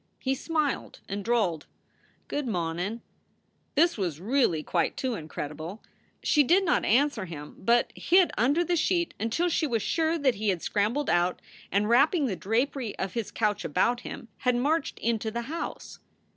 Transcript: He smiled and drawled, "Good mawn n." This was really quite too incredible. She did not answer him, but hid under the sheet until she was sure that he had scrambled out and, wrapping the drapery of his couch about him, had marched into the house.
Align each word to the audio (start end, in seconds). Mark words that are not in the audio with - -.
He 0.17 0.33
smiled 0.33 0.99
and 1.07 1.23
drawled, 1.23 1.67
"Good 2.27 2.47
mawn 2.47 2.79
n." 2.79 3.03
This 3.75 3.99
was 3.99 4.19
really 4.19 4.63
quite 4.63 4.97
too 4.97 5.13
incredible. 5.13 5.83
She 6.23 6.41
did 6.43 6.65
not 6.65 6.83
answer 6.83 7.25
him, 7.25 7.57
but 7.59 7.93
hid 7.95 8.31
under 8.35 8.63
the 8.63 8.75
sheet 8.75 9.13
until 9.19 9.47
she 9.47 9.67
was 9.67 9.83
sure 9.83 10.17
that 10.17 10.33
he 10.33 10.49
had 10.49 10.63
scrambled 10.63 11.11
out 11.11 11.39
and, 11.71 11.87
wrapping 11.87 12.25
the 12.25 12.35
drapery 12.35 12.97
of 12.97 13.13
his 13.13 13.29
couch 13.29 13.63
about 13.63 13.99
him, 13.99 14.27
had 14.37 14.55
marched 14.55 14.97
into 14.97 15.29
the 15.29 15.43
house. 15.43 15.99